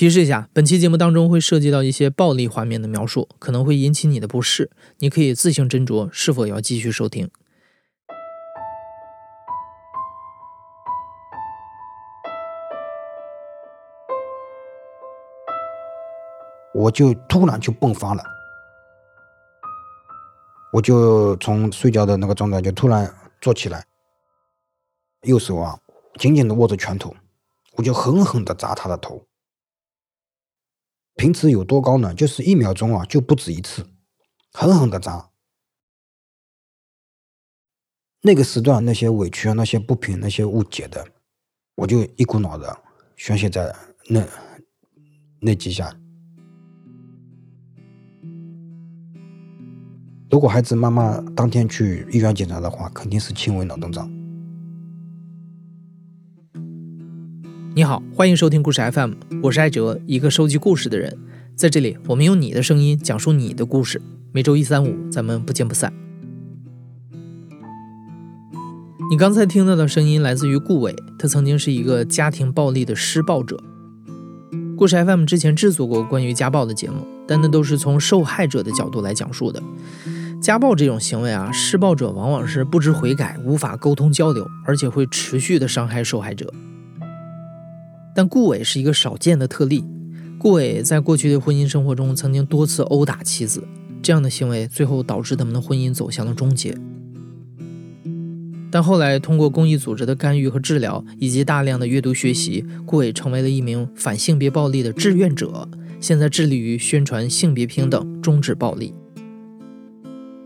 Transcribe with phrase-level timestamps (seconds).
[0.00, 7.30] 提示一下，本期节目当中会涉及到一些暴力画面的描述，可能会引起你的不适，你可以自行斟酌是否要继续收听。
[16.72, 18.22] 我就突然就迸发了，
[20.72, 23.84] 我就从睡觉的那个状态就突然坐起来，
[25.24, 25.78] 右手啊
[26.18, 27.14] 紧紧的握着拳头，
[27.76, 29.26] 我就狠狠的砸他的头。
[31.16, 32.14] 频次有多高呢？
[32.14, 33.86] 就是一秒钟啊，就不止一次，
[34.52, 35.30] 狠狠的砸。
[38.22, 41.06] 那个时段那些委屈啊、那些不平、那些误解的，
[41.74, 42.78] 我就一股脑的
[43.16, 43.74] 宣泄在
[44.08, 44.26] 那
[45.40, 45.94] 那几下。
[50.30, 54.19] 如果孩子妈妈当天去医院检查的话，肯定是轻微脑震荡。
[57.80, 59.12] 你好，欢迎收听故事 FM，
[59.42, 61.16] 我是艾哲，一个收集故事的人。
[61.56, 64.02] 在这里，我们用你的声音讲述你的故事。
[64.32, 65.90] 每周一、三、五，咱们不见不散。
[69.10, 73.58] 你刚才听到的声音来自于顾伟，他曾经是一个家庭暴力的施暴者。
[74.76, 79.62] 故事 FM 之前制作过关于家暴的节目，但那都是从受害者的角度来讲述的。
[80.42, 86.52] 家暴这种行为啊，施暴者往往是不知悔改，无法沟通交流，而且会持续的伤害受害者。
[88.14, 89.84] 但顾伟是一个少见的特例。
[90.38, 93.62] 顾伟在过去的婚姻生活中曾经多次殴打妻子，
[94.00, 96.76] 这样的行为最后导致他们的婚姻走向了终结。
[98.70, 105.68] 但后来通过公益组织的干预和治疗，以及大量的阅读学习，顾伟成为了一名反性别暴力的志愿者，
[106.00, 108.94] 现在致力于宣传性别平等，终止暴力。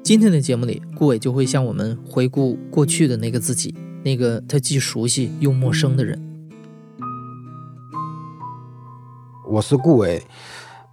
[0.02, 6.33] 今天的节目里，顾伟就会向我们回顾过去的那个自己，那个他既熟悉又陌生的人。
[9.54, 10.20] 我是顾伟，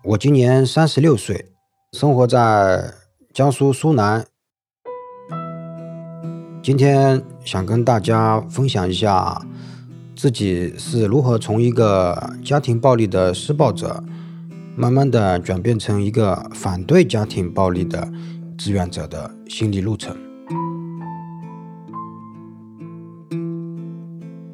[0.03, 1.51] 我今年三十六岁，
[1.93, 2.93] 生活在
[3.33, 4.23] 江苏苏南。
[6.61, 9.41] 今天想跟大家分享一下
[10.15, 14.03] 自己是如何从一个家庭暴力的施暴者，
[14.75, 18.11] 慢慢的转变成一个反对家庭暴力的
[18.55, 20.15] 志愿者的心理路程。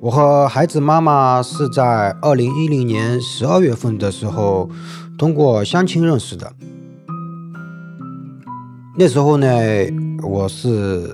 [0.08, 4.70] 我和孩子妈妈是在二零一零年十二月份的时候
[5.18, 6.54] 通过相亲认识的。
[8.98, 9.46] 那时候呢，
[10.24, 11.14] 我是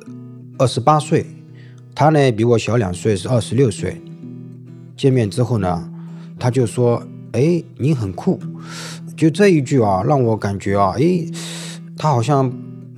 [0.60, 1.26] 二十八岁，
[1.96, 4.00] 他呢比我小两岁，是二十六岁。
[4.96, 5.90] 见面之后呢，
[6.38, 7.02] 他就说
[7.34, 8.40] ：“哎，你很酷。”
[9.18, 11.26] 就这一句啊，让我感觉啊，哎，
[11.98, 12.54] 他好像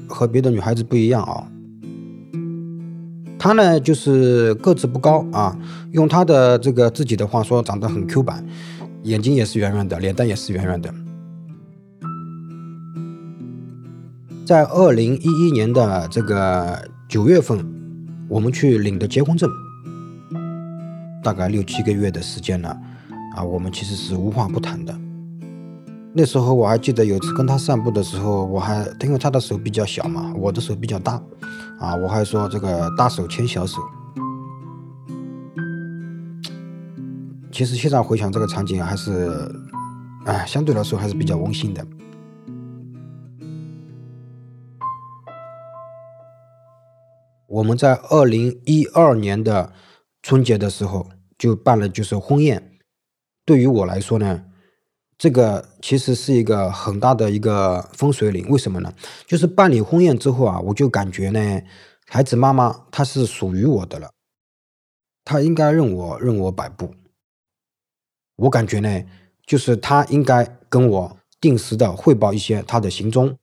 [0.10, 1.48] 和别的女孩子不一样啊。
[3.38, 5.56] 他呢，就是个子不高啊，
[5.96, 8.46] 用他的这个自己的话说，长得很 Q 版，
[9.04, 10.94] 眼睛也是圆圆的，脸蛋也是圆圆的。
[14.46, 17.66] 在二零一一年的这个九月份，
[18.28, 19.50] 我们去领的结婚证，
[21.24, 22.78] 大概六七个月的时间了，
[23.38, 24.94] 啊，我们其实是无话不谈的。
[26.12, 31.14] 那时候我还记得有次跟他散步的时候，我还因为他的手比较小嘛，我的手比较大，
[31.80, 33.80] 啊，我还说这个大手牵小手。
[37.56, 39.50] 其实现在回想这个场景还是，
[40.26, 41.88] 哎，相对来说还是比较温馨的。
[47.48, 49.72] 我们在二零一二年的
[50.22, 51.08] 春节的时候
[51.38, 52.72] 就办了就是婚宴，
[53.46, 54.44] 对于我来说呢。
[55.18, 58.94] 这个其实是一个很大的一个分水岭，为什么呢？
[59.26, 61.62] 就是办理婚宴之后啊，我就感觉呢，
[62.06, 64.12] 孩子妈妈她是属于我的了，
[65.24, 66.94] 她应该任我任我摆布。
[68.36, 69.04] 我感觉呢，
[69.46, 73.38] 就是他应该跟我定时的汇报一些他的行踪，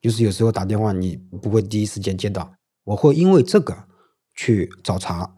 [0.00, 2.54] 就是有时候打电话你不会第一时间接到，
[2.84, 3.88] 我会因为这个
[4.34, 5.34] 去找茬，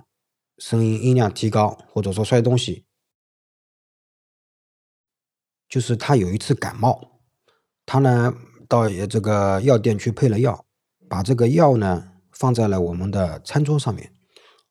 [0.59, 2.85] 声音音量提高，或者说摔东西。
[5.69, 7.21] 就是他有一次感冒，
[7.85, 8.35] 他呢
[8.69, 10.65] 到这个药店去配了药，
[11.09, 14.13] 把这个药呢放在了我们的餐桌上面，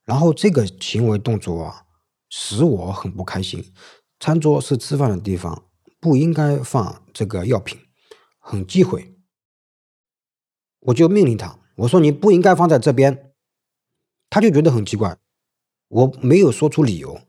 [0.05, 1.85] 然后这个行为动作啊
[2.29, 3.73] 使我很不开心。
[4.19, 5.65] 餐桌是吃饭的地方，
[5.99, 7.79] 不应该放这个药品，
[8.39, 9.13] 很忌讳。
[10.79, 13.33] 我就命令他，我说你不应该放在这边，
[14.29, 15.17] 他就觉得很奇怪，
[15.87, 17.19] 我没有说出理由，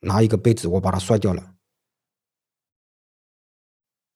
[0.00, 1.54] 拿一个杯子我把它摔掉了。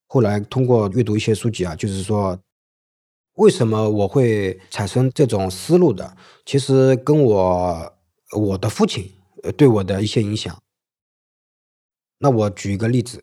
[0.06, 2.38] 后来通过阅读一些书籍啊，就是说，
[3.34, 6.16] 为什么我会产生这种思路的？
[6.44, 7.98] 其实跟我
[8.36, 9.10] 我的父亲
[9.56, 10.62] 对我的一些影响。
[12.18, 13.22] 那我举一个例子，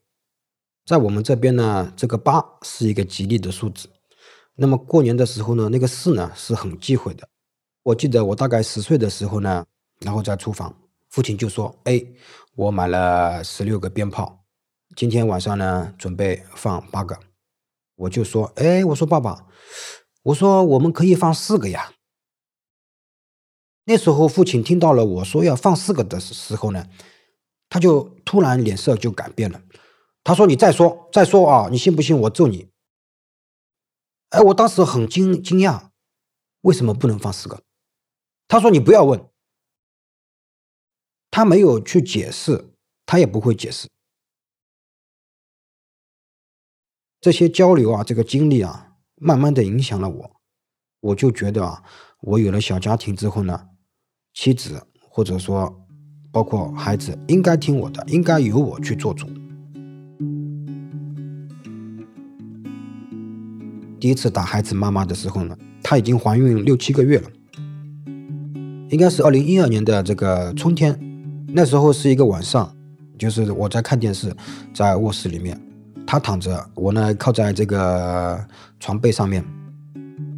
[0.85, 3.89] 在我们这边呢，这个八是一个吉利的数字。
[4.55, 7.27] 那么过年的时候呢，那个四呢是很忌讳的。
[7.81, 9.65] 我记得我大概十岁的时候呢，
[9.99, 10.75] 然后在厨房，
[11.09, 12.03] 父亲就说：“哎，
[12.55, 14.45] 我买了十六个鞭炮，
[14.95, 17.17] 今天晚上呢准备放八个。”
[17.97, 19.47] 我就说：“哎，我说爸爸，
[20.23, 21.93] 我说我们可以放四个呀。”
[23.85, 26.87] 那时候父亲听到了我说要放四个的时候呢，
[27.73, 29.59] 他就突然脸色就改变了。
[30.23, 31.69] 他说：“你再说，再说啊！
[31.71, 32.69] 你信不信我揍你？”
[34.29, 35.89] 哎，我当时很惊惊讶，
[36.61, 37.63] 为什么不能放四个？
[38.47, 39.27] 他说：“你不要问。”
[41.31, 42.75] 他没有去解释，
[43.07, 43.89] 他也不会解释。
[47.19, 50.41] 这些交流啊，这个经历啊，慢慢的影响了我。
[50.99, 51.83] 我就觉得啊，
[52.19, 53.69] 我有了小家庭之后呢，
[54.31, 55.82] 妻子或者说
[56.33, 59.27] 包括孩子，应该听我的，应该由我去做主。
[63.99, 67.29] 第一次打孩子妈妈的时候呢，她已经怀孕六七个月了，
[68.89, 70.99] 应该是二零一二年的这个春天，
[71.49, 72.75] 那时候是一个晚上，
[73.17, 74.35] 就是我在看电视，
[74.73, 75.55] 在卧室里面，
[76.05, 78.43] 她躺着，我呢靠在这个
[78.79, 79.45] 床背上面，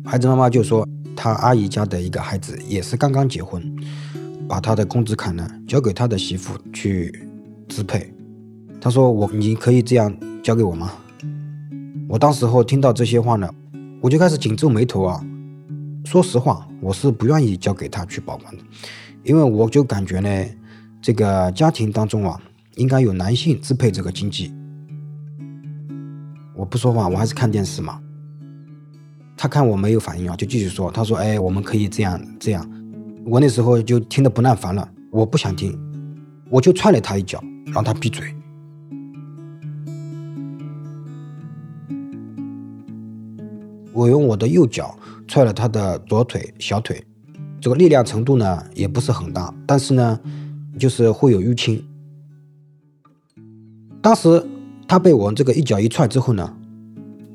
[0.04, 3.64] 孩子妈妈就说，她阿姨家的一个孩子也是刚刚结婚，
[4.48, 7.28] 把他的工资卡呢交给他的媳妇去
[7.68, 8.14] 支配，
[8.80, 10.92] 他说我你可以这样交给我吗？
[12.08, 13.50] 我当时候听到这些话呢，
[14.02, 15.24] 我就开始紧皱眉头啊。
[16.06, 18.64] 说实话，我是不愿意交给他去保管的，
[19.24, 20.46] 因为我就感觉呢，
[21.02, 22.40] 这个家庭当中啊，
[22.76, 24.54] 应该有男性支配这个经济。
[26.56, 28.00] 我不说话，我还是看电视嘛。
[29.36, 30.92] 他看我没有反应啊，就继续说。
[30.92, 32.70] 他说：“哎，我们可以这样这样。”
[33.28, 35.76] 我那时候就听得不耐烦了，我不想听，
[36.48, 37.44] 我就踹了他一脚，
[37.74, 38.24] 让他闭嘴。
[43.92, 44.96] 我用我的右脚
[45.28, 47.04] 踹了他的左腿、小腿，
[47.60, 50.20] 这个力量程度呢也不是很大，但是呢，
[50.78, 51.84] 就是会有淤青。
[54.04, 54.46] 当时
[54.88, 56.56] 他被我这个一脚一踹之后呢，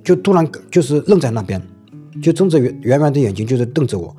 [0.04, 1.60] 就突然就是愣在那边，
[2.22, 4.14] 就睁着圆圆圆的眼睛，就是瞪着我。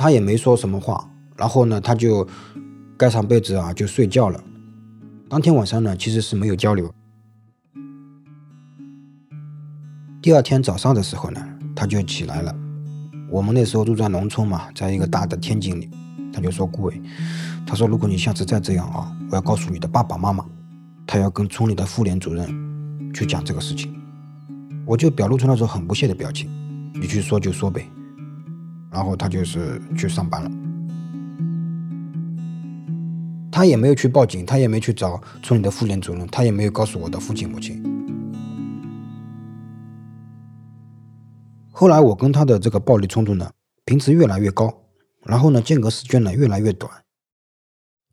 [0.00, 1.06] 他也没说什么话，
[1.36, 2.26] 然后呢，他就
[2.96, 4.42] 盖上被子啊，就睡觉了。
[5.28, 6.90] 当天晚上呢，其实是没有交流。
[10.22, 12.56] 第二天早上的时候呢，他就起来了。
[13.28, 15.90] 我们那时候住在农村嘛，在一个大的天井里，
[16.32, 16.98] 他就说：“顾伟，
[17.66, 20.42] 他说如果你下次再这样啊，我要告诉你的爸爸妈妈，
[21.06, 22.48] 他要跟村里的妇联主任
[23.12, 23.94] 去讲这个事情。”
[24.86, 26.50] 我就表露出那种很不屑的表情
[26.98, 27.86] ：“你去说就说呗。”
[28.90, 30.50] 然后他就是去上班了。
[33.52, 37.82] 他也没有去报警，他也没去找村里的妇联主任，他也没有告诉我的父亲母亲。
[41.70, 43.50] 后来我跟他的这个暴力冲突呢，
[43.84, 44.82] 频次越来越高，
[45.22, 46.90] 然后呢间隔时间呢越来越短，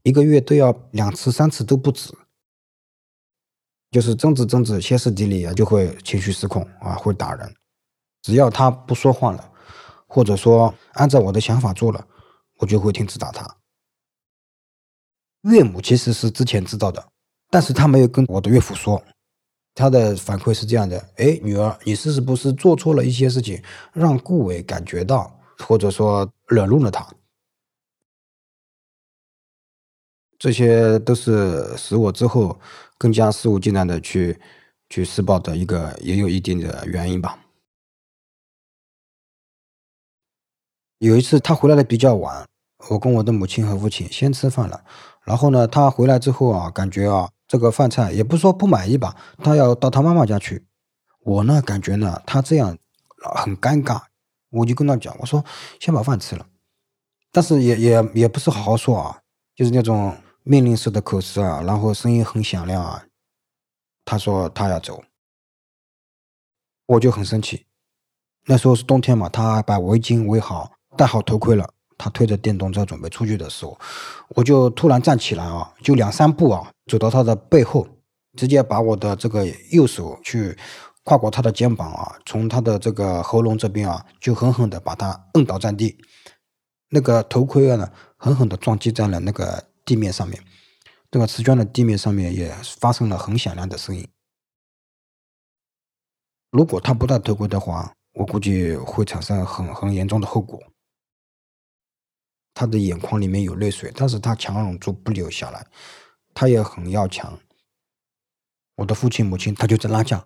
[0.04, 2.14] 一个月都要两次三次都不止，
[3.92, 7.54] 就是争执争执歇斯底里啊，就会情绪失控啊，会打人。
[8.22, 9.52] 只要他不说话了，
[10.08, 12.08] 或者说按照我的想法做了，
[12.58, 13.58] 我就会停止打他。
[15.44, 17.08] 岳母其实是之前知道的，
[17.50, 19.02] 但是他没有跟我的岳父说。
[19.76, 23.62] 他的反馈是这样的：哎，女儿，你是不是做错了一些事情，
[23.94, 27.08] 让顾伟感觉到，或者说惹怒了他？
[30.40, 32.60] 这些都是使我之后
[32.98, 34.40] 更加肆无忌惮的去
[34.90, 37.40] 去施暴的一个，也有一定的原因吧。
[41.00, 42.48] 有一次他回来的比较晚，
[42.90, 44.84] 我跟我的母亲和父亲先吃饭了，
[45.24, 47.30] 然后呢，他回来之后啊，感觉啊。
[47.50, 50.68] 这个饭菜也不是说不满意吧，他要到他妈妈家去。
[51.24, 52.78] 我呢感觉呢他这样
[53.38, 54.02] 很尴尬，
[54.50, 55.46] 我就跟他讲，我说
[55.80, 56.46] 先把饭吃了，
[57.32, 59.22] 但是也也也不是好好说啊，
[59.56, 63.06] 就是那种命令式的口气啊，然后声音很响亮啊。
[64.04, 65.02] 他说他要走，
[66.86, 67.66] 我就很生气。
[68.48, 71.70] 那时候是冬天嘛，他把围巾围好，戴好头盔了。
[72.00, 73.76] 他推着电动车准备出去的时候，
[74.36, 77.88] 我就突然站起来啊，就两三步啊，走到他的背后，
[78.38, 80.56] 直接把我的这个右手去
[81.04, 85.98] 跨过他的肩膀啊，从他的这个喉咙这边啊，就狠狠的把他摁倒在地。
[86.90, 90.40] 那个头盔啊呢，狠狠的撞击在了那个地面上面，
[91.10, 94.08] 这个瓷砖的地面上面也发生了很响亮的声音。
[96.52, 100.62] 如果他不戴头盔的话，我估计会产生很很严重的后果。
[102.58, 105.64] 他的眼眶里面有泪水，但是他强忍住不流下来。
[106.34, 107.40] 他也很要强。
[108.78, 110.26] 我的父亲母亲他就在拉架，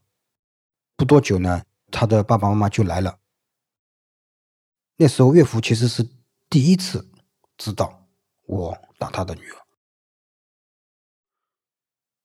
[0.95, 3.19] 不多久呢，他的爸爸妈妈就来了。
[4.95, 6.07] 那时候岳父其实是
[6.49, 7.05] 第一次
[7.57, 8.07] 知道
[8.45, 9.57] 我打他的女儿，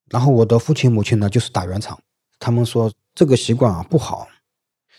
[0.09, 2.01] 然后我的父亲母亲呢就是打圆场，
[2.39, 4.29] 他们说这个习惯啊不好，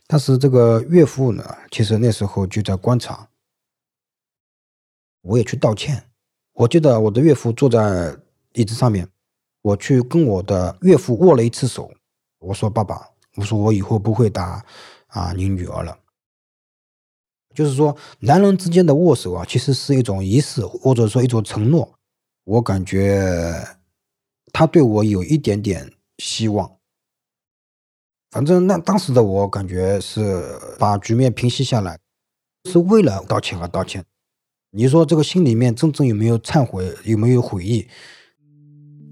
[0.06, 3.30] 但是这个岳父呢，其实那时候就在观察，
[5.28, 6.04] 我也去道歉。
[6.54, 8.18] 我记得我的岳父坐在
[8.54, 9.08] 椅子上面。
[9.64, 11.92] 我去跟我的岳父握了一次手，
[12.40, 14.64] 我说：“爸爸，我说我以后不会打
[15.08, 15.98] 啊你女儿了。”
[17.54, 22.00] 就是说，男人之间的握手啊，其实是一种仪式，或者说一种承诺。
[22.46, 23.52] 我感觉
[24.54, 26.78] 他对我有一点点希望。
[28.32, 32.00] 反正那当时的我感觉是把局面平息下来，
[32.70, 34.06] 是为了道歉而道歉。
[34.72, 37.86] 你说这个心里面真正有没有忏悔，有没有悔意？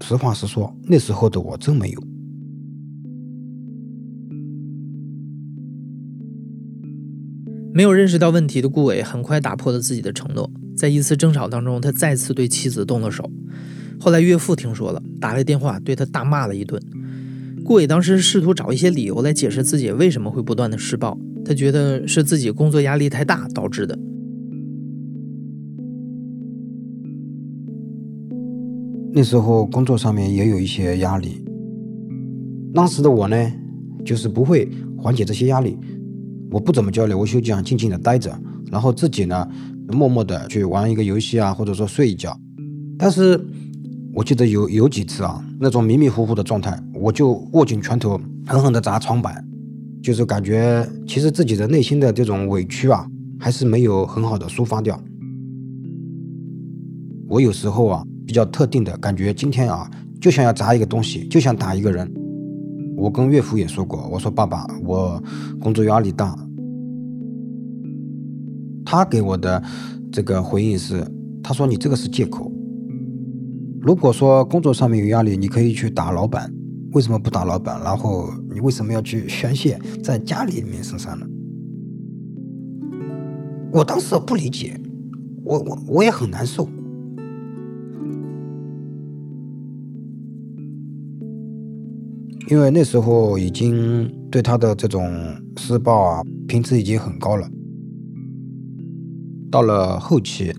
[0.02, 2.02] 实话实说，那时候的我真没有。
[7.72, 13.30] 没有认识到问题的顾伟很快打破了自己的承诺，在一次争吵当中，他再次对妻子动了手。
[13.98, 16.80] 后来岳父听说了，打来电话对他大骂了一顿。
[17.64, 23.98] 顾伟当时试图找一些理由来解释自己为什么会不断的施暴，他觉得是自己工作压力太大导致的。
[29.18, 31.42] 那时候工作上面也有一些压力，
[32.74, 33.50] 当时的我呢，
[34.04, 34.68] 就是不会
[34.98, 35.74] 缓解这些压力，
[36.50, 38.38] 我不怎么交流，我就这样静静的待着，
[38.70, 39.48] 然后自己呢，
[39.88, 42.38] 默默的去玩一个游戏啊，或者说睡一觉。
[42.98, 43.42] 但是
[44.12, 49.42] 我记得有有几次啊，那种迷迷糊糊的状态，我就握紧拳头，狠狠的砸床板，
[50.02, 53.08] 就是感觉其实自己的内心的这种委屈啊，
[53.40, 55.02] 还是没有很好的抒发掉。
[57.30, 58.04] 我有时候啊。
[58.26, 59.88] 比较特定的感觉，今天啊，
[60.20, 62.12] 就想要砸一个东西，就想打一个人。
[62.96, 65.22] 我跟岳父也说过，我说爸爸，我
[65.60, 66.36] 工作压力大。
[68.84, 69.62] 他给我的
[70.10, 71.06] 这个回应是，
[71.42, 72.50] 他说你这个是借口。
[73.80, 76.52] 如果说工作上面有压力，你可以去打老板，
[76.92, 77.80] 为什么不打老板？
[77.84, 81.26] 然后你为什么要去宣泄在家里面身上呢？
[83.72, 84.80] 我当时不理解，
[85.44, 86.68] 我我我也很难受。
[92.48, 95.10] 因为那时候已经对他的这种
[95.56, 97.48] 施暴啊，频次已经很高了。
[99.50, 100.54] 到了后期，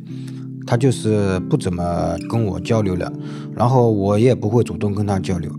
[0.66, 3.12] 他就是不怎么跟我交流了，
[3.56, 5.50] 然后我也不会主动跟他交流。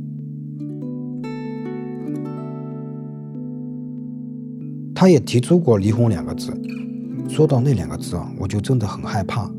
[4.95, 6.53] 他也提出过离婚两个字，
[7.27, 9.51] 说到那两个字啊，我就真的很害怕。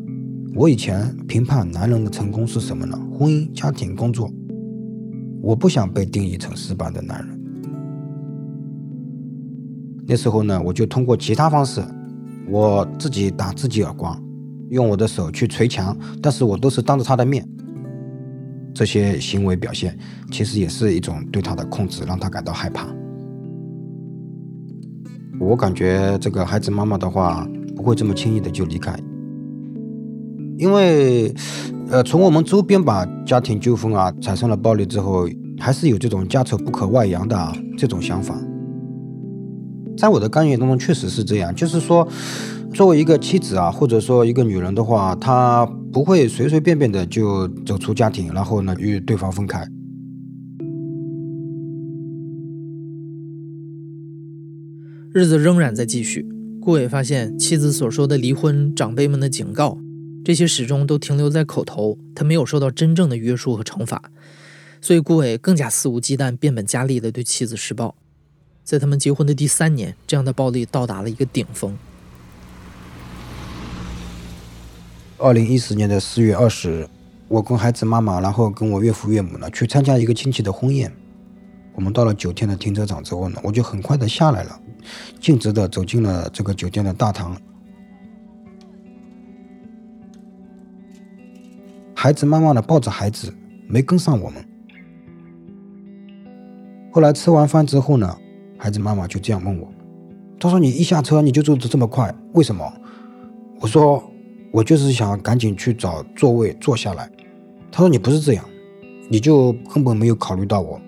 [0.53, 2.99] 我以前评判男人的成功是什么呢？
[3.17, 4.31] 婚姻、家庭、工作。
[5.41, 7.39] 我不想被定义成失败的男人。
[10.07, 11.83] 那时候呢，我就通过其他方式，
[12.47, 14.19] 我自己打自己耳光，
[14.69, 17.47] 用我的手去捶墙，但是我都是当着他的面。
[18.73, 19.97] 这些行为表现
[20.31, 22.87] 其实也是一种对他的控制，让他感到害怕。
[25.39, 28.97] 我感觉这个孩子妈妈的话不会这么轻易的就离开，
[30.59, 31.33] 因为。
[31.91, 38.39] 呃，从我们周边吧家庭纠纷啊产生了暴力之后，还是有这种家丑不可外扬的啊这种想法。
[39.97, 42.07] 在我的概念当中，确实是这样，就是说，
[42.75, 49.67] 作为一个妻子啊，或者说一个女人的话，她不会随随便便的就走出家庭，然后呢与对方分开。
[55.11, 56.27] 日子仍然在继续，
[56.61, 59.79] 顾伟发现妻子所说的离婚，长辈们的警告。
[60.23, 64.11] 这些始终都停留在口头，他没有受到真正的约束和惩罚，
[64.79, 67.95] 所以顾伟更加肆无忌惮、变本加厉地对妻子施暴。
[68.63, 71.75] 在他们结婚的第三年，这样的暴力到达了一个顶峰。
[75.17, 76.89] 二零一四年的四月二十日，
[77.27, 80.91] 我跟孩子妈妈，然后跟我岳父岳母呢，去参加一个亲戚的婚宴。
[81.73, 84.59] 我们到了酒店的停车场之后呢，我就很快的下来了，
[85.19, 87.35] 径直的走进了这个酒店的大堂。
[92.01, 93.33] 孩子妈妈呢抱着孩子
[93.67, 94.41] 没跟上我们。
[96.93, 98.15] 后来吃完饭之后呢，
[98.57, 99.67] 孩子妈妈就这样问我
[100.39, 102.63] ：“他说你一下车你就走的这么快，为什么？”
[103.59, 104.01] 我说
[104.53, 107.11] ：“我就是想赶紧去找座位坐下来。”
[107.69, 108.45] 他说：“你不是这样，
[109.09, 110.79] 你就根本没有考虑到我。”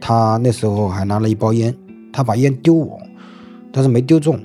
[0.00, 1.76] 他那时候还拿了一包烟，
[2.12, 2.96] 他把烟丢我，
[3.72, 4.38] 但是没丢中。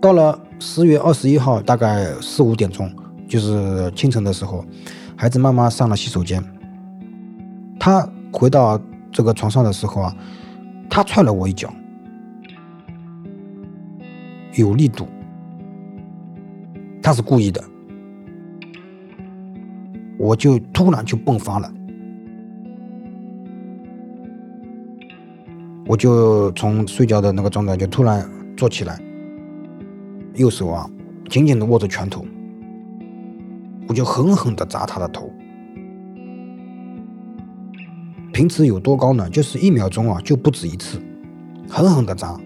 [0.00, 0.38] 到了。
[0.60, 2.90] 十月二十一号，大概四五点钟，
[3.28, 4.64] 就是清晨的时候，
[5.14, 6.42] 孩子妈妈上了洗手间，
[7.78, 8.76] 她回到
[9.12, 10.16] 这个床上的时候啊，
[10.90, 11.72] 她踹了我一脚，
[14.54, 15.06] 有力度，
[17.00, 17.62] 她是故意的，
[20.18, 21.72] 我就突然就迸发了，
[25.86, 29.00] 我就从睡觉的那个状态就突然坐起来，
[30.38, 30.88] 右手啊
[31.28, 32.24] 紧紧的握着拳头。
[33.86, 35.30] 我就狠狠地砸他的头，
[38.34, 39.30] 频次有多高呢？
[39.30, 41.00] 就是一秒钟啊，就不止一次，
[41.68, 42.38] 狠狠地砸。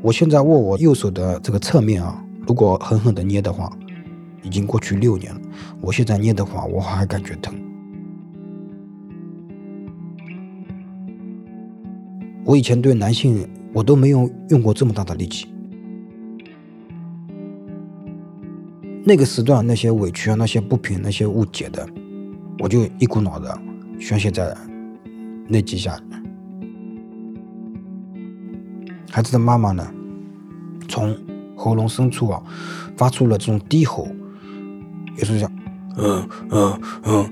[0.00, 3.76] 我现在握我右手的这个侧面啊，如果狠狠地捏的话，
[4.44, 5.40] 已经过去六年了。
[5.80, 7.52] 我现在捏的话，我还感觉疼。
[12.44, 13.44] 我以前对男性，
[13.76, 15.46] 我都没有用过这么大的力气。
[19.04, 21.86] 那个时段那些委屈，那些不平，那些误解的，
[22.60, 23.60] 我就一股脑的
[24.00, 24.56] 宣泄在
[25.46, 26.00] 那几下。
[29.10, 29.86] 孩子的妈妈呢，
[30.88, 31.14] 从
[31.54, 32.42] 喉咙深处啊，
[32.96, 34.08] 发出了这种低吼，
[35.18, 35.52] 也是讲，
[35.98, 37.30] 嗯嗯嗯。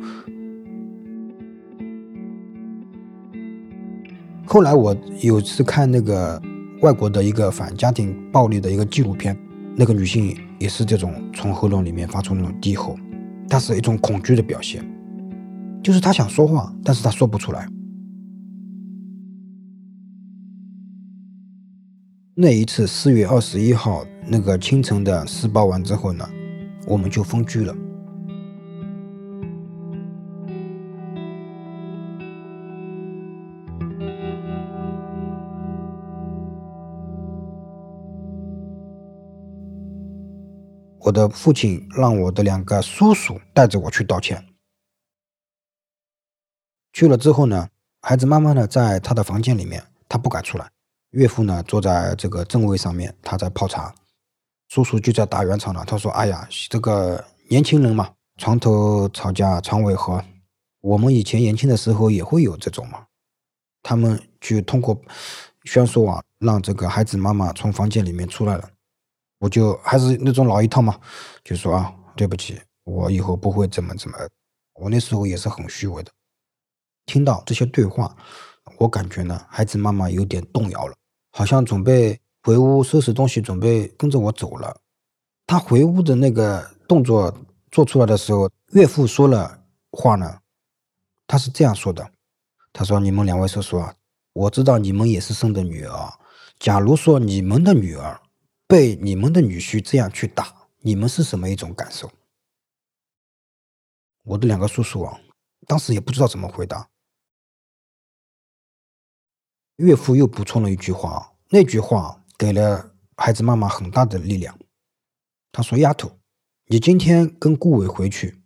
[4.54, 6.40] 后来我有次看那个
[6.80, 9.36] 外国的一个反家庭暴力的一个纪录片。
[9.74, 12.96] 那个女性也是这种从喉咙里面发出那种低吼，
[13.48, 14.88] 它是一种恐惧的表现，
[15.82, 17.66] 就是她想说话，但是她说不出来。
[22.36, 26.24] 那一次四月二十一号那个清晨的施暴完之后呢，
[26.86, 27.74] 我们就分居了。
[41.04, 44.42] 我的父亲让我的两个叔叔带着我去道歉。
[46.94, 47.68] 去了之后呢，
[48.00, 50.70] 孩子妈妈呢在他的房间里面，他不敢出来。
[51.10, 53.94] 岳父呢坐在这个正位上面，他在泡茶。
[54.68, 55.84] 叔叔就在打圆场了。
[55.84, 60.24] 他说：“哎呀，这个年轻人嘛，床头吵架床尾和。
[60.80, 63.06] 我们以前年轻的时候也会有这种嘛。”
[63.84, 64.98] 他们就通过
[65.64, 68.70] 宣说啊，让这个孩子妈妈从房间里面出来了。
[69.44, 70.98] 我就还是那种老一套嘛，
[71.44, 74.16] 就说啊，对不起，我以后不会怎么怎么。
[74.72, 76.10] 我那时候也是很虚伪的。
[77.04, 78.16] 听到这些对话，
[78.78, 80.94] 我感觉呢，孩子妈妈有点动摇了，
[81.30, 84.74] 好像准备回屋收拾东西，准备跟着我走了。
[85.46, 87.30] 他回屋的那个动作
[87.70, 90.38] 做出来的时候，岳父说了话呢，
[91.26, 92.10] 他是这样说的
[92.72, 93.94] ：“他说你们两位叔叔啊，
[94.32, 96.12] 我知道你们也是生的女儿。
[96.58, 98.18] 假如说你们的女儿……”
[98.66, 102.10] 被你们的女婿这样去打，你们是什么一种感受？
[104.22, 105.20] 我的两个叔叔啊，
[105.66, 106.88] 当时也不知道怎么回答。
[109.76, 114.58] 岳父又补充了一句话，那句话给了孩子妈妈很大的力量。
[115.52, 116.18] 他说：“丫头，
[116.66, 118.42] 你今天跟顾伟回去，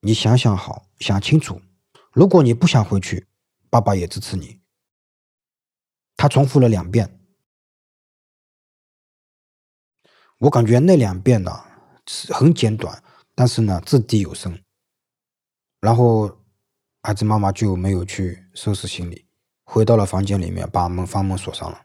[0.00, 1.60] 你想想好，想清楚。
[2.12, 3.26] 如果你不想回去，
[3.68, 4.60] 爸爸也支持你。”
[6.16, 7.23] 他重复了两遍。
[10.38, 11.50] 我感觉那两遍呢
[12.06, 13.02] 是很简短，
[13.34, 14.58] 但是呢掷地有声。
[15.80, 16.38] 然后
[17.02, 19.26] 孩子妈妈就没有去收拾行李，
[19.64, 21.82] 回到了房间里面，把门房门锁上了。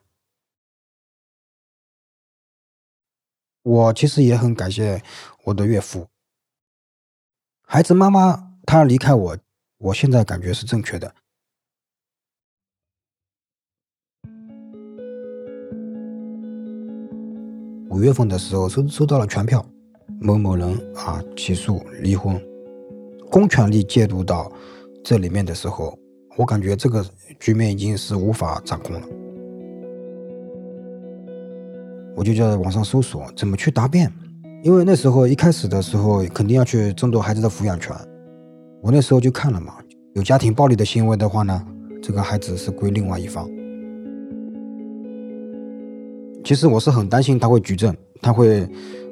[3.62, 5.04] 我其实也很感谢
[5.44, 6.08] 我的岳父。
[7.62, 9.38] 孩子妈妈她离开我，
[9.78, 11.14] 我现在感觉是正确的。
[18.00, 19.64] 五月份的时候收收到了传票，
[20.22, 22.42] 某某人啊起诉离婚，
[23.30, 24.50] 公权力介入到
[25.04, 26.00] 这里面的时候，
[26.38, 27.06] 我感觉这个
[27.42, 29.02] 局面已经是无法掌控了。
[32.16, 34.10] 我就在网上搜索怎么去答辩，
[34.64, 37.94] 因为那时候一开始的时候肯定要去争夺孩子的抚养权。
[38.82, 39.74] 我那时候就看了嘛，
[40.14, 41.68] 有家庭暴力的行为的话呢，
[42.02, 43.46] 这个孩子是归另外一方。
[46.44, 48.68] 其实我是很担心他会举证，他会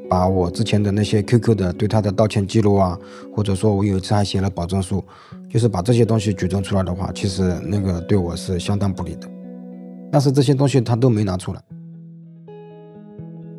[0.10, 2.98] 把我之前的那些 QQ 的对他的道歉记录啊，
[3.36, 5.04] 或者说我有一次还写了保证书，
[5.50, 9.30] 就是把这些东西举证出来的话，其实那个对我是相当不利的。
[10.12, 11.62] 但是这些东西他都没拿出来，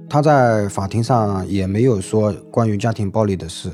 [0.09, 3.70] 他在法庭上也没有说关于家庭暴力的事。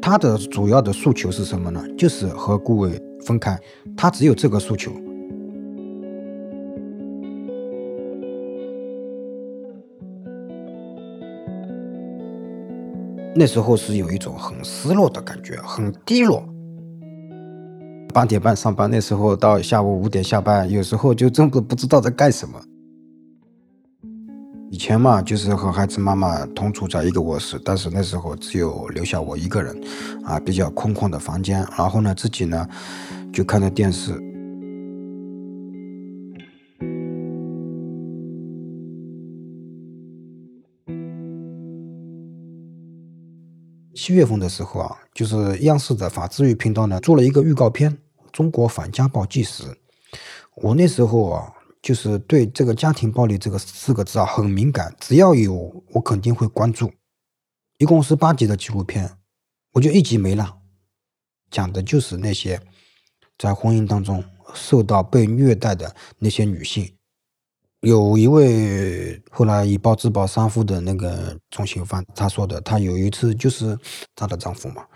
[0.00, 1.82] 他的主要的诉求是什么呢？
[1.98, 3.58] 就是和顾伟分开，
[3.96, 4.92] 他只有这个诉求。
[13.36, 16.42] 那时候是有一种很失落的感觉，很低落。
[18.12, 22.60] 八点半上班，那时候到下午五点下班，有时候就真的不知道在干什么。
[24.70, 29.76] 以前嘛，就是和孩子妈妈同处在一个卧室，但是那时候只有留下我一个人，
[30.24, 31.66] 啊，比较空旷的房间。
[31.76, 32.66] 然后呢，自己呢
[33.32, 34.12] 就看着电视。
[44.04, 47.90] 七月份的时候啊，就是央视的法制育频道呢做了一个预告片
[48.30, 49.64] 《中国反家暴纪实》。
[50.56, 56.92] 我那时候啊，就是对这个家庭暴力这个四个字啊很敏感，只要有我肯定会关注。
[57.78, 59.10] 一共是八集的纪录片，
[59.72, 60.58] 我就一集没了，
[61.50, 62.60] 讲的就是那些
[63.38, 66.93] 在婚姻当中受到被虐待的那些女性。
[67.84, 73.78] 有一位后来以暴制暴杀夫的那个重刑犯，他说的，他有一次就是
[74.16, 74.86] 她的丈夫嘛，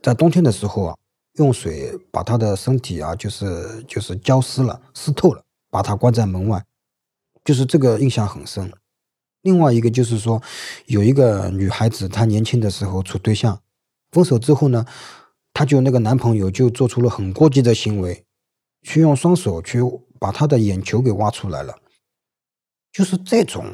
[0.00, 0.96] 在冬天的时候啊，
[1.38, 6.64] 用水把她的身体啊，就是就是浇湿了，湿透了，把她关在门外，
[7.44, 8.72] 就是这个印象很深。
[9.42, 10.40] 另外一个就是说，
[10.86, 13.60] 有一个女孩子，她年轻的时候处对象，
[14.12, 14.84] 分手之后呢，
[15.52, 18.24] 她就那个男朋友就做出了很过激的行为，
[18.82, 19.80] 去用双手去
[20.20, 21.74] 把她的眼球给挖出来了。
[22.92, 23.64] 就是这种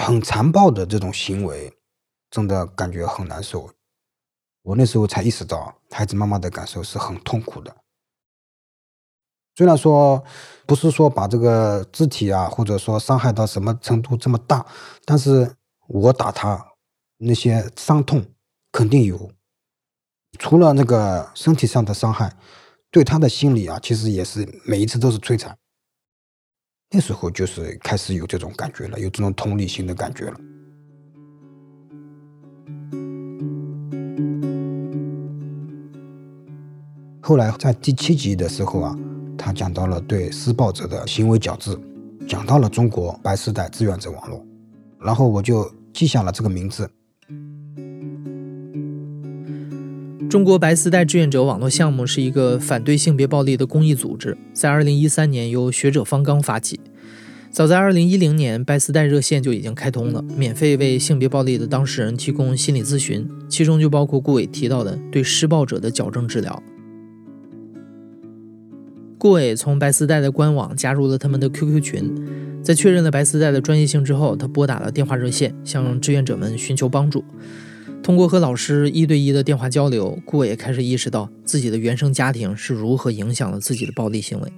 [0.00, 1.76] 很残暴的这种行为，
[2.30, 3.70] 真的感觉很难受。
[4.62, 7.76] 我那时候才意识到，孩子妈妈的感受是很痛苦的。
[9.56, 10.22] 虽然说
[10.66, 14.64] 不是说把这个肢体啊，或者说伤害到什么程度这么大，
[15.04, 15.56] 但是
[15.88, 16.72] 我打他
[17.18, 18.24] 那些伤痛
[18.70, 19.30] 肯定有。
[20.38, 22.36] 除了那个身体上的伤害，
[22.90, 25.58] 对他的心理啊，其实也是每一次都是摧残。
[26.92, 30.40] 那时候就是开始有这种感觉了，有这种同理心的感觉了。
[37.20, 38.98] 后来在第七集的时候啊，
[39.38, 41.78] 他讲到了对施暴者的行为矫治，
[42.26, 44.44] 讲到了中国白丝带志愿者网络，
[44.98, 46.90] 然后我就记下了这个名字。
[50.30, 56.78] 中国白丝带志愿者网络项目是一个反对性别暴力的公益组织，在2013年由学者方刚发起。
[57.50, 66.62] 早在2010年，白丝带热线就已经开通了，免费为性别暴力的当事人提供心理咨询，其中就包括顾伟提到的对施暴者的矫正治疗。
[69.18, 77.24] 顾伟从白丝带的官网加入了他们的 QQ 群，在确认了白丝带的专业性之后，他拨打了电话热线，向志愿者们寻求帮助。
[78.10, 84.52] 通过和老师一对一的电话交流，顾伟也开始意识到自己的原生家庭是如何影响了自己的暴力行为。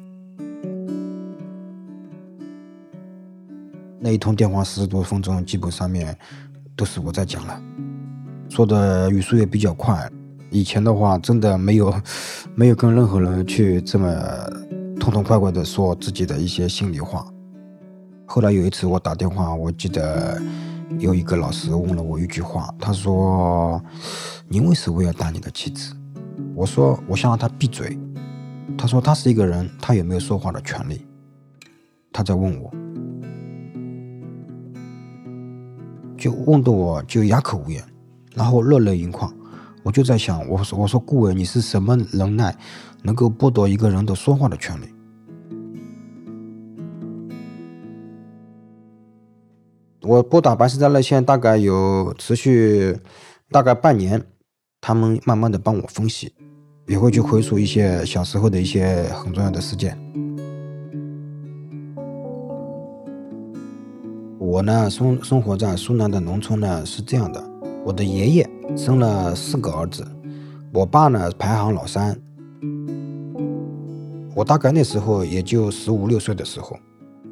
[4.00, 6.16] 那一通电话四十多分钟，基本上面
[6.74, 7.62] 都是我在讲了，
[8.48, 10.10] 说的语速也比较快。
[10.48, 11.94] 以前的话，真的没有
[12.56, 14.10] 没有跟任何人去这么
[14.98, 17.22] 痛痛快快的说自己的一些心里话。
[18.24, 20.40] 后来有一次我打电话，我记得。
[20.98, 23.82] 有一个老师问了我一句话，他说
[24.48, 25.94] ：“你为什么要打你的妻子？”
[26.54, 27.98] 我说：“我想让他闭嘴。”
[28.78, 31.04] 他说：“他是一个人，他有没有说话的权利？”
[32.12, 32.70] 他在问我，
[36.16, 37.82] 就问得我就哑口无言，
[38.34, 39.32] 然后热泪盈眶。
[39.82, 42.56] 我就在想，我说：“我说顾伟，你是什么能耐，
[43.02, 44.84] 能够剥夺一个人的说话的权利？”
[50.04, 52.98] 我拨打白丝带热线大概有持续
[53.50, 54.20] 大概半年，
[54.80, 56.32] 他们慢慢的帮我分析，
[56.88, 59.96] 也会去回溯一些小时候的一些很重要的事件。
[64.38, 67.42] 我呢生生活在苏南的农村呢是这样的，
[67.84, 70.04] 我的爷爷生了四个儿子，
[70.74, 72.20] 我爸呢排行老三，
[74.34, 76.76] 我大概那时候也就十五六岁的时候，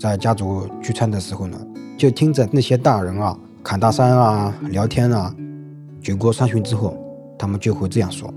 [0.01, 1.61] 在家族聚餐的时候呢。
[1.99, 5.37] 就听着那些大人啊侃大山啊聊天啊，
[6.01, 6.97] 酒过三巡之后，
[7.39, 8.33] 他们就会这样说：“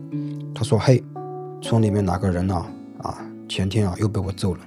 [0.53, 1.01] 他说嘿，
[1.61, 2.53] 村里面哪个人呢？
[3.01, 4.59] 啊，前天啊又被我揍了，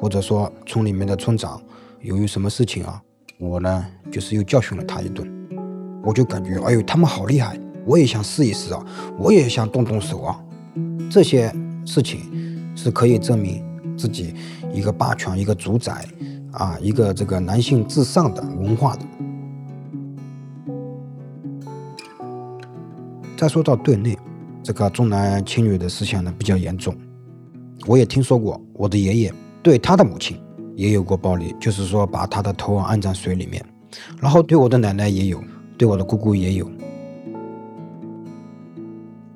[0.00, 1.62] 或者说村里面的村长
[2.00, 3.00] 由于什么事情啊，
[3.38, 5.30] 我呢就是又教训了他一顿。
[6.02, 8.84] 我就感觉哎呦，他们好厉害，我也想试一试啊，
[9.16, 10.42] 我也想动动手啊。
[11.08, 12.18] 这些事情
[12.74, 13.64] 是可以证明
[13.96, 14.34] 自己
[14.74, 16.04] 一个霸权，一个主宰。”
[16.54, 19.00] 啊，一个这个男性至上的文化的。
[23.36, 24.16] 再说到对内，
[24.62, 26.94] 这个重男轻女的思想呢比较严重。
[27.88, 29.34] 我也听说过，我的爷爷
[29.64, 30.38] 对他的母亲
[30.76, 33.60] 也有过暴力，就是说把他的头按在水里面。
[34.20, 35.42] 然后对我的奶奶也有，
[35.76, 36.70] 对我的姑姑也有。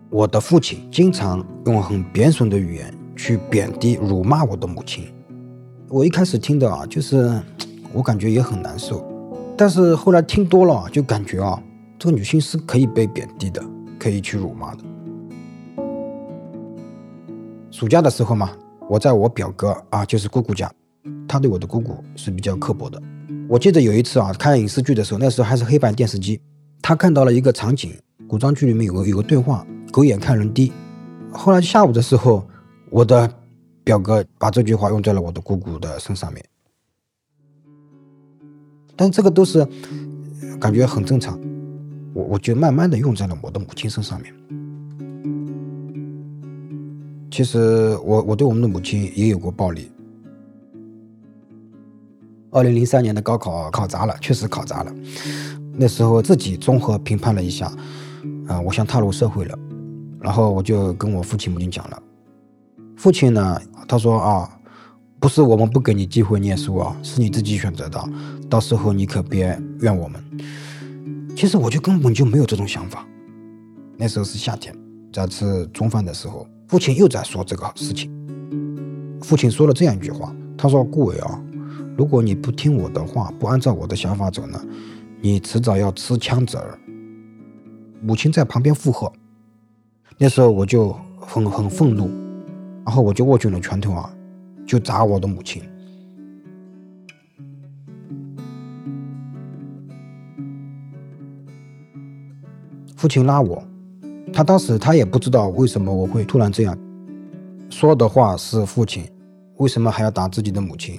[0.08, 5.12] 我的父亲经常用很贬损的语言去贬低、辱骂我的母亲。
[5.90, 7.40] 我一开始听的啊，就是
[7.94, 9.02] 我感觉也很难受，
[9.56, 11.58] 但是后来听多了，就感觉啊，
[11.98, 13.64] 这个女性是可以被贬低的，
[13.98, 14.84] 可以去辱骂的。
[17.70, 18.50] 暑假的时候嘛，
[18.86, 20.70] 我在我表哥啊，就是姑姑家，
[21.26, 23.00] 他对我的姑姑是比较刻薄的。
[23.48, 26.38] 我记得有一次啊，看影视剧的时候，那时候还是黑白电视机，
[26.82, 27.94] 他看到了一个场景，
[28.28, 30.70] 古装剧里面有个有个对话：“狗眼看人低。”
[31.32, 32.46] 后来下午的时候，
[32.90, 33.30] 我的
[33.88, 36.44] 表哥把这句话用在了我的姑姑的身上面，
[38.94, 39.66] 但这个都是
[40.60, 41.40] 感觉很正常，
[42.12, 44.34] 我我就慢慢的用在了我的母亲身上面。
[47.30, 49.90] 其实我我对我们的母亲也有过暴力。
[52.50, 54.94] 二零零三年的高考考砸了，确实考砸了。
[55.72, 57.72] 那时候自己综合评判了一下，
[58.48, 59.58] 啊，我想踏入社会了。
[60.20, 62.02] 然后我就跟我父亲母亲讲了。
[62.98, 64.58] 父亲呢，他说啊，
[65.20, 68.04] 不是我们不给你机会念书啊，是你自己选择的，
[68.50, 70.20] 到时候你可别怨我们。
[71.36, 73.06] 其实我就根本就没有这种想法。
[73.96, 74.76] 那时候是夏天，
[75.12, 78.10] 在吃中饭的时候，父亲又在说这个事情。
[79.22, 81.40] 父亲说了这样一句话，他说：“顾伟啊。”
[81.96, 84.60] 如果你不听我的话，不按照我的想法走呢，
[85.20, 86.76] 你迟早要吃枪子儿。
[88.02, 89.12] 母亲在旁边附和，
[90.16, 92.10] 那时候我就很很愤怒，
[92.88, 94.10] 然后我就握紧了拳头啊，
[94.66, 95.62] 就砸我的母亲。
[102.96, 103.62] 父亲拉我，
[104.32, 106.74] 他当时他也不知道为什么我会突然这样，
[107.68, 109.04] 说的话是父亲，
[109.58, 110.98] 为什么还要打自己的母亲？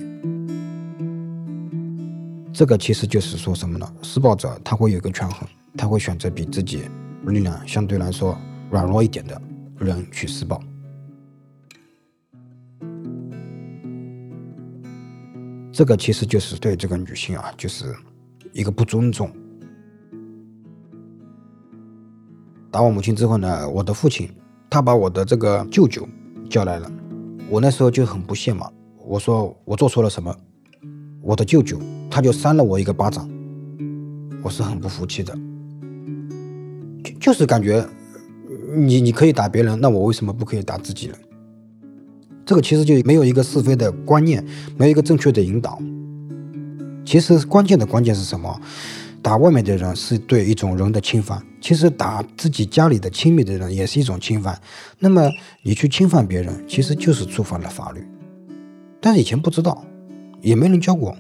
[2.54, 3.93] 这个其实就是说什么呢？
[4.04, 6.84] 施暴者他会有一个权衡，他会选择比自己
[7.25, 8.38] 力量相对来说
[8.69, 9.41] 软弱一点的
[9.80, 10.62] 人去施暴。
[15.79, 17.95] 这个其实就是对这个女性啊，就是
[18.51, 19.31] 一个不尊重。
[22.69, 24.29] 打我母亲之后呢，我的父亲
[24.69, 26.05] 他把我的这个舅舅
[26.49, 26.91] 叫来了，
[27.49, 28.69] 我那时候就很不屑嘛，
[29.05, 30.35] 我说我做错了什么？
[31.21, 31.79] 我的舅舅。
[32.11, 33.29] 他就扇了我一个巴掌，
[34.43, 35.33] 我是很不服气的，
[37.05, 37.87] 就就是感觉
[38.75, 41.17] 你你可以打别人，那我为什么不可以打自己人？
[42.49, 44.43] 这个其实就没有一个是非的观念，
[44.75, 45.79] 没有一个正确的引导。
[47.05, 48.59] 其实关键的关键是什么？
[49.21, 54.59] 打外面的人是对一种人的侵犯，其实打自己家里的亲密的人也是一种侵犯。
[54.97, 55.29] 那么
[55.62, 58.03] 你去侵犯别人，其实就是触犯了法律。
[58.99, 59.85] 但是以前不知道，
[60.41, 61.15] 也没人教过。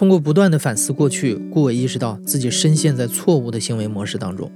[0.00, 4.50] 通过不断的反思过去，顾伟意识到自己深陷在错误的行为模式当中。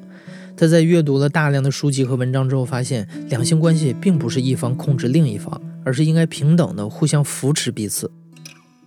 [0.57, 8.11] 他在阅读了大量的书籍和文章之后，发现两性关系并不是一方控制另一方，而是应该平等的互相扶持彼此。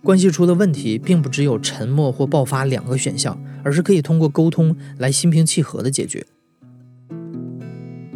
[0.02, 6.26] 关系出了问题，并不只有沉默或爆发两个选项，而是可以通过沟通来心平气和的解决。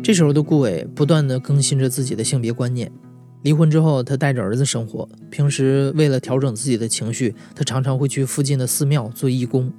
[0.02, 2.90] 这时候的顾伟不断的更新着自己的性别观念。
[3.42, 5.08] 离婚之后，他带着儿子生活。
[5.28, 9.72] 平时为了调整自己的情绪，他常常会去附近的寺庙做义工。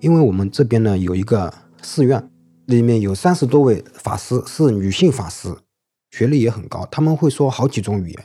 [0.00, 1.52] 因为我们这边呢有一个
[1.82, 2.30] 寺院，
[2.64, 5.54] 里面有三十多位法师，是女性法师，
[6.10, 8.24] 学历也很高，他们会说好几种语言。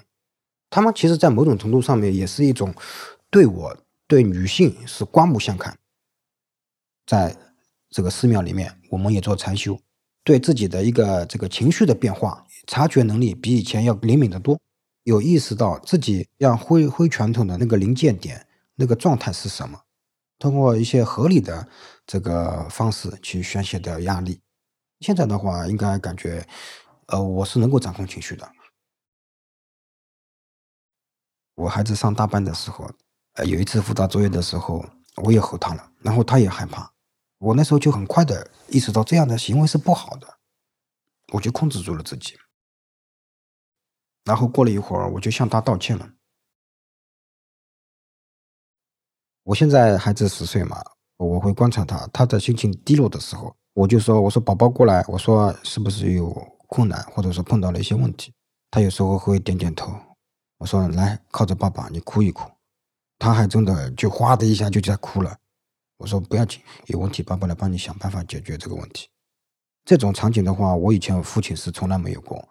[0.70, 2.74] 他们其实，在某种程度上面，也是一种
[3.30, 3.78] 对我
[4.08, 5.78] 对女性是刮目相看，
[7.06, 7.36] 在。
[7.92, 9.78] 这个寺庙里面，我们也做禅修，
[10.24, 14.58] 对自己的一个这个情绪的变化，察觉能力比以前要灵敏得多，
[15.04, 19.82] 有意识到自己要挥挥拳头的那个临界点，那个状态是什么，
[20.40, 21.68] 通过一些合理的
[22.08, 24.40] 这个方式去宣泄掉压力。
[25.02, 26.48] 现在的话，应该感觉，
[27.08, 28.50] 呃，我是能够掌控情绪的。
[31.56, 32.90] 我孩子上大班的时候，
[33.34, 34.86] 呃，有一次辅导作业的时候，
[35.18, 36.90] 我也吼他了，然后他也害怕。
[37.42, 40.38] 我那时候就很快的意识到这样的行为是不好的，
[41.34, 42.38] 我就控制住了自己。
[44.24, 46.08] 然后过了一会儿，我就向他道歉了。
[49.42, 50.80] 我现在孩子十岁嘛，
[51.18, 56.30] 我会观察他，他的心情低落的时候，我就说：“我说宝宝过来，我说是不是有
[56.68, 58.32] 困难，或者说碰到了一些问题？”
[58.70, 59.92] 他有时候会点点头。
[60.60, 62.48] 我说：“来，靠着爸爸，你哭一哭。”
[63.18, 65.36] 他还真的就哗的一下就在哭了。
[66.02, 69.08] 我说不要紧，有问题爸爸来帮你想办法解决这个问题。
[69.86, 72.50] 这种场景的话，我以前父亲是从来没有过。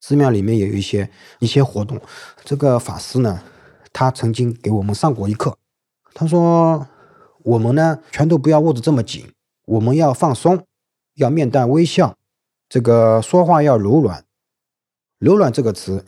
[0.00, 2.00] 寺庙里面也有一些一些活动。
[2.44, 3.44] 这个法师呢，
[3.92, 5.56] 他曾经给我们上过一课，
[6.14, 6.88] 他说
[7.44, 9.32] 我们呢拳头不要握得这么紧，
[9.66, 10.66] 我们要放松，
[11.14, 12.18] 要面带微笑，
[12.68, 14.24] 这个说话要柔软。
[15.18, 16.04] 柔软这个词，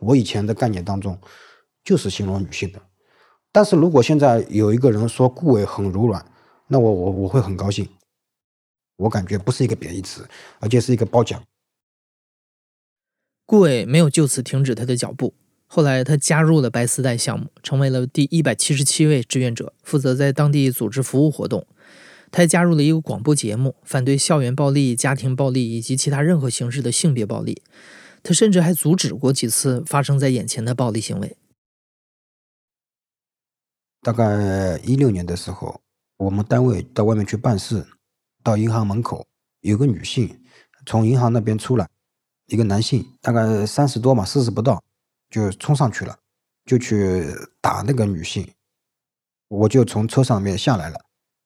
[0.00, 1.18] 我以前的概念当中
[1.82, 2.82] 就是形容女性的。
[3.52, 6.24] 但是如果现在有一个人说顾伟很柔软，
[6.68, 7.88] 那我我我会很高兴。
[8.96, 11.42] 我感觉不是一个贬义词，而且是一个褒奖。
[13.46, 15.34] 顾伟没有就此停止他的脚步，
[15.66, 21.66] 后来他加入了白丝带项目，成为了第一百七十七位志愿者，负责在当地组织服务活动。
[22.30, 27.62] 他还加入了一个广播节目，反对校园暴力、家庭暴力以及其他任何形式的性别暴力。
[28.22, 31.36] 他甚至还阻止过几次发生在眼前的暴力行为。
[34.02, 35.80] 大概一六年的时候，
[36.16, 37.86] 我们单位到外面去办事，
[38.42, 39.26] 到银行门口，
[39.60, 40.40] 有个女性
[40.86, 41.88] 从银行那边出来，
[42.46, 44.82] 一个男性大概三十多嘛，四十不到，
[45.28, 46.16] 就冲上去了，
[46.64, 47.26] 就去
[47.60, 48.50] 打那个女性。
[49.48, 50.98] 我就从车上面下来了，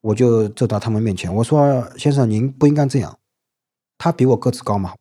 [0.02, 3.18] 我就走到他们面前，我说：“先生，您不应该这样。”
[3.98, 4.94] 他比我个子高嘛。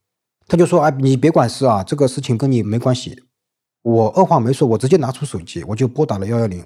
[0.47, 3.23] 他就说：“哎，你别管事啊，这个事情跟你没关系。”
[3.83, 6.65] 我二话没说，我直接拿出手机，我就拨打了幺幺零。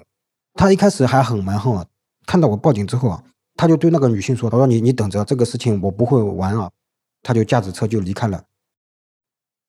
[0.58, 1.86] 他一开始还很蛮横啊，
[2.26, 3.24] 看到我报警之后啊，
[3.56, 6.72] 他就对那个女性说：“他说你你等着，这个事情我不会完啊。”
[7.24, 8.44] 他就驾驶车就离开了。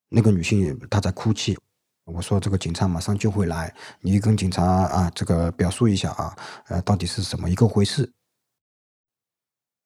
[0.09, 1.57] 那个女性她在哭泣，
[2.05, 6.35] 我说：“这个警察马上就会来，你跟警察啊这个表述一下啊，
[6.67, 8.11] 呃，到底是什么一个回事？”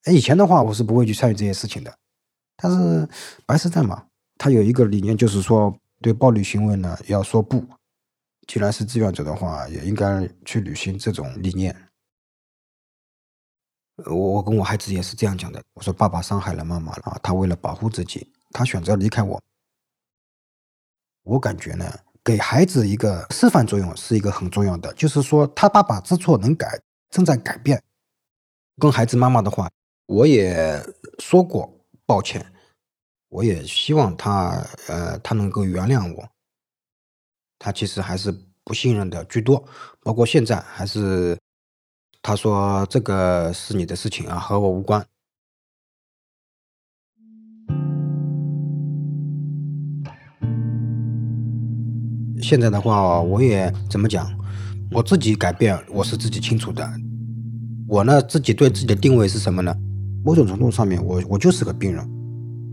[0.05, 1.97] 哎，以前的话我是不会去参与这些事情的，
[2.57, 3.07] 但是
[3.45, 4.05] 白丝带嘛。
[4.37, 7.63] 他有一个理念，就是说对暴力行为呢要说不。
[8.47, 11.75] 既然是志愿者的话，也应该去履行这种理念。
[14.05, 15.61] 我我跟我孩子也是这样讲的。
[15.73, 19.41] 我说爸爸伤害了妈妈啊，他为了保护自己，他选择离开我。
[21.23, 27.81] 我感觉呢，给孩子一个示范作用是一个很重要的，就是说他爸爸知错能改，正在改变。
[28.77, 29.69] 跟孩子妈妈的话，
[30.07, 30.83] 我也
[31.19, 31.71] 说过
[32.05, 32.45] 抱歉。
[33.29, 36.29] 我也希望他，呃，他能够原谅我。
[37.63, 38.29] 他其实还是
[38.65, 39.63] 不信任的居多，
[40.01, 41.37] 包括现在还是
[42.21, 45.01] 他说这个是你的事情啊，和我无关。
[52.41, 54.29] 现在的话，我也怎么讲，
[54.91, 56.85] 我自己改变，我是自己清楚的。
[57.87, 59.73] 我呢，自己对自己的定位是什么呢？
[60.25, 62.05] 某种程度上面，我我就是个病人。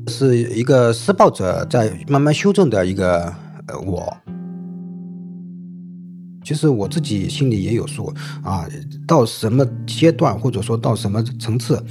[0.09, 3.33] 是一个施暴者在慢慢修正的一个
[3.69, 4.13] 呃我，
[6.43, 8.67] 其实我自己心里也有数啊，
[9.07, 11.83] 到什么阶段或者说到什么层次，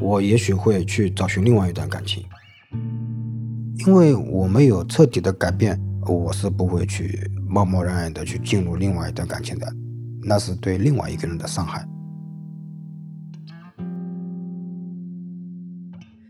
[0.00, 2.22] 我也许会去找寻另外一段感情，
[3.86, 9.72] 因为我没有彻底的改变，我是不会去贸贸然然的去进入另外一段感情的，
[10.22, 11.88] 那是对另外一个人的伤害。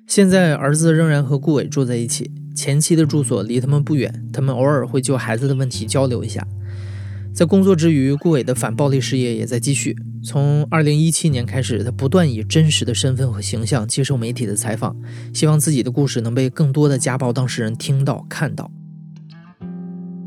[0.06, 6.46] 现在儿子仍然和顾伟住在一起，前妻的住所离他们不远，他们偶尔会就孩子的问题交流一下。
[7.34, 9.96] 在工作之余，顾伟的反暴力事业也在继续。
[10.22, 14.94] 从2017年开始，他不断以真实的身份和形象接受媒体的采访，
[15.32, 18.70] 希望自己的故事能被更多的家暴当事人听到、看到。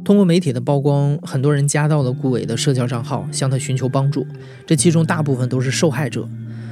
[0.03, 4.27] 通过媒体的曝光，很多人加到了顾伟的社交账号，向他寻求帮助，
[4.65, 6.27] 这其中大部分都是受害者。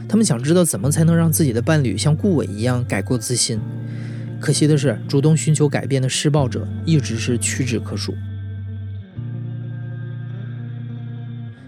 [0.09, 3.57] 他们想知道怎么才能让自己的伴侣像顾伟一样改过自新。
[4.41, 8.13] 可惜的是，主动寻求改变的施暴者一直是屈指可数。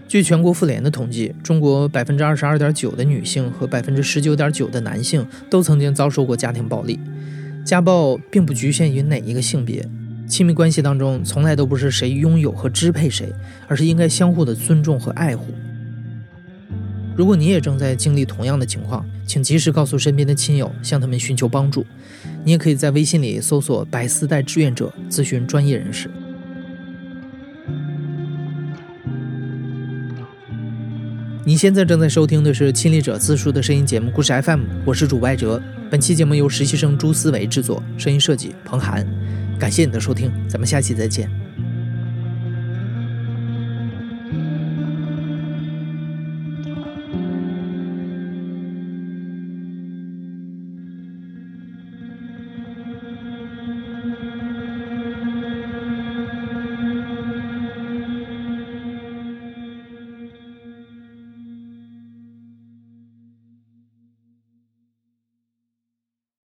[0.08, 6.98] 据全国妇联的统计，中国百分之二十二点九的女性和百分之十九点九的男性都曾经遭受过家庭暴力。
[7.62, 9.86] 家暴并不局限于哪一个性别，
[10.26, 13.30] 亲密关系当中从来都不是谁拥有和支配谁，
[13.66, 15.52] 而是应该相互的尊重和爱护。
[17.14, 21.84] 如果你也正在经历同样的情况，请及时告诉身边的亲友，向他们寻求帮助。
[22.44, 26.08] 你也可以在微信里搜索“白丝带志愿者”咨询专业人士。
[31.44, 35.62] 你现在正在收听的是亲历者自述的声音节目《故事 FM》，我是主播艾哲。
[35.88, 39.06] 本期节目由实习生朱思维制作，声音设计彭涵。
[39.58, 41.47] 感谢你的收听，咱们下期再见。